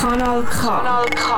[0.00, 0.66] Kanal K.
[0.66, 1.28] Kanal K.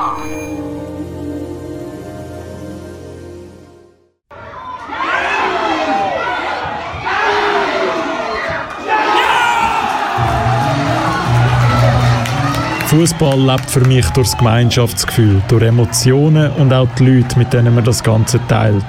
[12.91, 17.73] Fußball lebt für mich durch das Gemeinschaftsgefühl, durch Emotionen und auch die Leute, mit denen
[17.73, 18.83] man das Ganze teilt.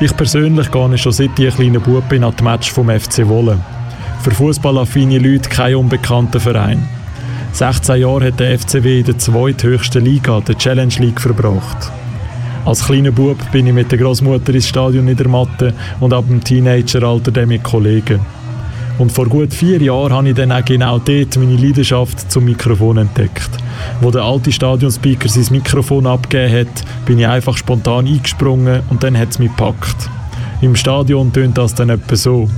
[0.00, 3.58] Ich persönlich gehe schon seit ich kleiner Bub bin an die Match vom FC Wolle.
[4.26, 6.88] Für fußballaffine Leute kein unbekannter Verein.
[7.52, 11.92] 16 Jahre hat der FCW in der zweithöchsten Liga, der Challenge League, verbracht.
[12.64, 17.30] Als kleiner Bub bin ich mit der Großmutter ins Stadion Niedermatte und ab dem Teenageralter
[17.30, 18.18] dann mit Kollegen.
[18.98, 22.96] Und vor gut vier Jahren habe ich dann auch genau dort meine Leidenschaft zum Mikrofon
[22.96, 23.50] entdeckt.
[24.00, 29.16] Wo der alte Stadionspeaker sein Mikrofon abgegeben hat, bin ich einfach spontan eingesprungen und dann
[29.16, 30.10] hat es mich gepackt.
[30.62, 32.50] Im Stadion tönt das dann etwa so.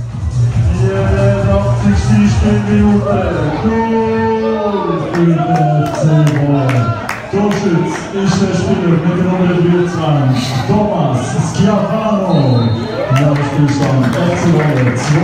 [2.41, 3.99] 84.
[5.19, 6.95] Minute,
[7.31, 11.19] Torschütz ist der Spieler mit der Nummer 23, Thomas
[11.57, 12.69] Schiaffano.
[13.19, 15.19] Jahreszustand FC 2,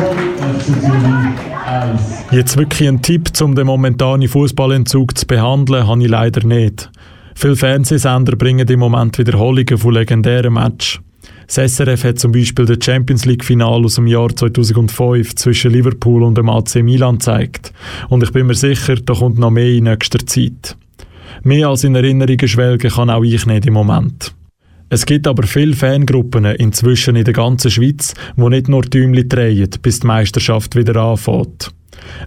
[0.53, 1.35] FC Zürich
[1.65, 2.01] 1.
[2.31, 6.91] Jetzt wirklich ein Tipp, um den momentanen Fußballentzug zu behandeln, habe ich leider nicht.
[7.35, 10.99] Viele Fernsehsender bringen im Moment Wiederholungen von legendären Matches.
[11.47, 16.23] Das SRF hat zum Beispiel das Champions League Final aus dem Jahr 2005 zwischen Liverpool
[16.23, 17.71] und dem AC Milan gezeigt.
[18.09, 20.75] Und ich bin mir sicher, da kommt noch mehr in nächster Zeit.
[21.43, 24.33] Mehr als in Erinnerungen schwelgen kann auch ich nicht im Moment.
[24.89, 29.69] Es gibt aber viele Fangruppen inzwischen in der ganzen Schweiz, die nicht nur Däumchen drehen,
[29.81, 31.71] bis die Meisterschaft wieder anfängt.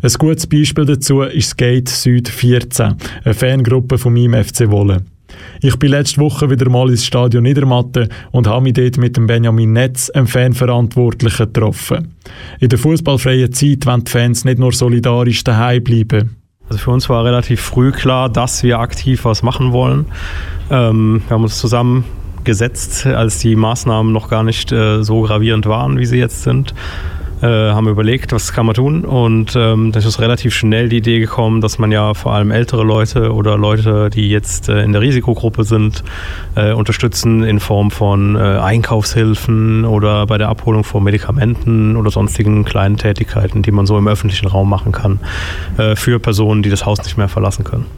[0.02, 5.04] Ein gutes Beispiel dazu ist Skate Süd 14, eine Fangruppe von meinem FC Wolle.
[5.60, 9.26] Ich bin letzte Woche wieder mal ins Stadion Niedermatte und habe mich dort mit dem
[9.26, 12.14] Benjamin Netz, einem Fanverantwortlichen, getroffen.
[12.60, 16.36] In der fußballfreien Zeit wollen die Fans nicht nur solidarisch daheim bleiben.
[16.68, 20.06] Also für uns war relativ früh klar, dass wir aktiv was machen wollen.
[20.70, 25.98] Ähm, wir haben uns zusammengesetzt, als die Maßnahmen noch gar nicht äh, so gravierend waren,
[25.98, 26.74] wie sie jetzt sind
[27.42, 31.20] äh, haben überlegt, was kann man tun und ähm, dann ist relativ schnell die Idee
[31.20, 35.00] gekommen, dass man ja vor allem ältere Leute oder Leute, die jetzt äh, in der
[35.00, 36.02] Risikogruppe sind,
[36.56, 42.64] äh, unterstützen in Form von äh, Einkaufshilfen oder bei der Abholung von Medikamenten oder sonstigen
[42.64, 45.20] kleinen Tätigkeiten, die man so im öffentlichen Raum machen kann,
[45.76, 47.97] äh, für Personen, die das Haus nicht mehr verlassen können.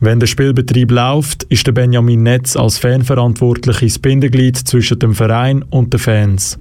[0.00, 5.64] Wenn der Spielbetrieb läuft, ist der Benjamin Netz als Fanverantwortliche das Bindeglied zwischen dem Verein
[5.70, 6.56] und den Fans.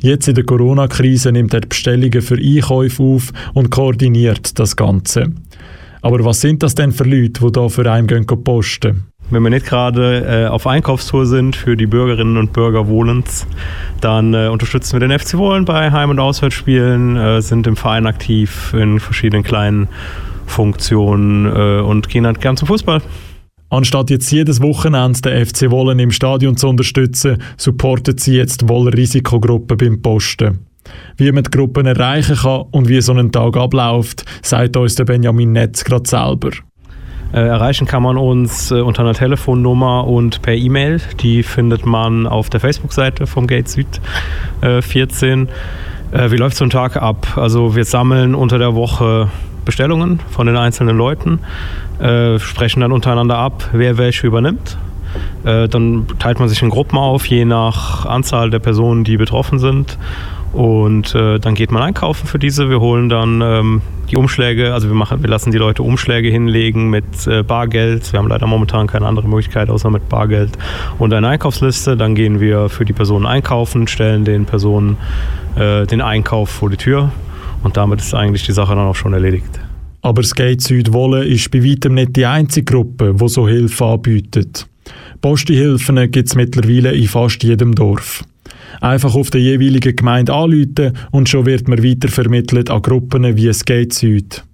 [0.00, 5.32] Jetzt in der Corona-Krise nimmt er Bestellungen für Einkäufe auf und koordiniert das Ganze.
[6.00, 9.04] Aber was sind das denn für Leute, die hier für einen gehen posten?
[9.30, 13.46] Wenn wir nicht gerade äh, auf Einkaufstour sind für die Bürgerinnen und Bürger Wohlens,
[14.00, 18.06] dann äh, unterstützen wir den FC Wohlen bei Heim- und Auswärtsspielen, äh, sind im Verein
[18.06, 19.88] aktiv in verschiedenen kleinen
[20.48, 23.02] Funktion äh, und gehen halt gern zum Fußball.
[23.70, 28.94] Anstatt jetzt jedes Wochenende den FC Wollen im Stadion zu unterstützen, supportet sie jetzt Woller
[28.94, 30.66] Risikogruppe beim Posten.
[31.18, 35.04] Wie man die Gruppen erreichen kann und wie so ein Tag abläuft, sagt uns der
[35.04, 36.50] Benjamin Netz gerade selber.
[37.32, 41.00] Äh, erreichen kann man uns äh, unter einer Telefonnummer und per E-Mail.
[41.20, 44.00] Die findet man auf der Facebook-Seite vom Gate Süd
[44.62, 45.48] äh, 14.
[46.10, 47.36] Äh, wie läuft so ein Tag ab?
[47.36, 49.30] Also wir sammeln unter der Woche
[49.64, 51.40] Bestellungen von den einzelnen Leuten,
[52.00, 54.78] äh, sprechen dann untereinander ab, wer welche übernimmt.
[55.44, 59.58] Äh, dann teilt man sich in Gruppen auf, je nach Anzahl der Personen, die betroffen
[59.58, 59.98] sind.
[60.52, 62.70] Und äh, dann geht man einkaufen für diese.
[62.70, 66.88] Wir holen dann ähm, die Umschläge, also wir, machen, wir lassen die Leute Umschläge hinlegen
[66.88, 68.12] mit äh, Bargeld.
[68.12, 70.56] Wir haben leider momentan keine andere Möglichkeit außer mit Bargeld
[70.98, 71.96] und eine Einkaufsliste.
[71.96, 74.96] Dann gehen wir für die Personen einkaufen, stellen den Personen
[75.56, 77.10] äh, den Einkauf vor die Tür
[77.62, 79.60] und damit ist eigentlich die Sache dann auch schon erledigt.
[80.00, 84.66] Aber Skate Südwolle ist bei weitem nicht die einzige Gruppe, die so Hilfe anbietet.
[85.20, 88.24] Postihilfen gibt es mittlerweile in fast jedem Dorf.
[88.80, 93.92] Einfach auf der jeweiligen Gemeinde anrufen und schon wird man weitervermittelt an Gruppen wie Skate
[93.92, 94.44] Süd.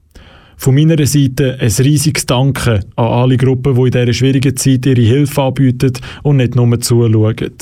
[0.57, 5.03] Von meiner Seite ein riesiges Danke an alle Gruppen, die in dieser schwierigen Zeit ihre
[5.03, 7.53] Hilfe anbieten und nicht nur zuschauen.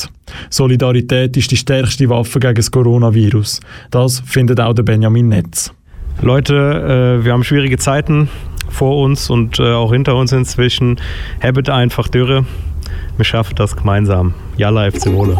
[0.50, 3.60] Solidarität ist die stärkste Waffe gegen das Coronavirus.
[3.90, 5.72] Das findet auch der Benjamin Netz.
[6.20, 6.54] Leute,
[7.20, 8.28] äh, wir haben schwierige Zeiten
[8.68, 11.00] vor uns und äh, auch hinter uns inzwischen.
[11.42, 12.44] Habit einfach Dürre.
[13.16, 14.34] Wir schaffen das gemeinsam.
[14.56, 15.38] Jalla FC Wohle.